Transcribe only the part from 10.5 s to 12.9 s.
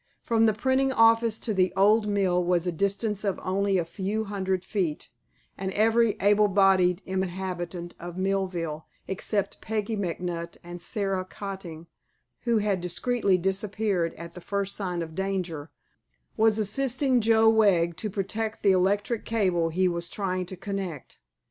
and Sara Cotting who had